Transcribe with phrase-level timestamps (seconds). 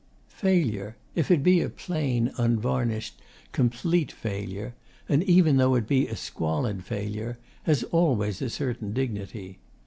[0.29, 3.19] Failure, if it be a plain, unvarnished,
[3.51, 4.73] complete failure,
[5.07, 9.59] and even though it be a squalid failure, has always a certain dignity.